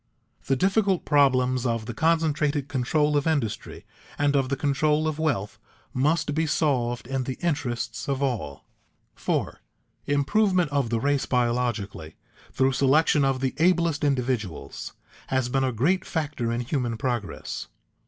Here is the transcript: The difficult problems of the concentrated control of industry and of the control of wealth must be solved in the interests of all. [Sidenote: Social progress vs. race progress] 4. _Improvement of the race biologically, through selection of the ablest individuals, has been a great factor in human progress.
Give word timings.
The 0.47 0.55
difficult 0.55 1.05
problems 1.05 1.63
of 1.63 1.85
the 1.85 1.93
concentrated 1.93 2.67
control 2.67 3.15
of 3.15 3.27
industry 3.27 3.85
and 4.17 4.35
of 4.35 4.49
the 4.49 4.55
control 4.57 5.07
of 5.07 5.19
wealth 5.19 5.59
must 5.93 6.33
be 6.33 6.47
solved 6.47 7.05
in 7.05 7.25
the 7.25 7.35
interests 7.39 8.09
of 8.09 8.19
all. 8.23 8.65
[Sidenote: 9.15 9.41
Social 9.43 9.43
progress 9.43 9.63
vs. 9.67 10.17
race 10.17 10.25
progress] 10.25 10.65
4. 10.65 10.65
_Improvement 10.65 10.77
of 10.85 10.89
the 10.89 10.99
race 10.99 11.25
biologically, 11.27 12.15
through 12.51 12.71
selection 12.71 13.23
of 13.23 13.41
the 13.41 13.53
ablest 13.59 14.03
individuals, 14.03 14.93
has 15.27 15.49
been 15.49 15.63
a 15.63 15.71
great 15.71 16.03
factor 16.03 16.51
in 16.51 16.61
human 16.61 16.97
progress. 16.97 17.67